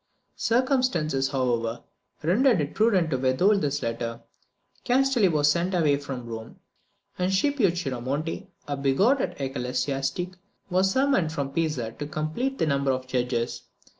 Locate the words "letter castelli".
3.83-5.27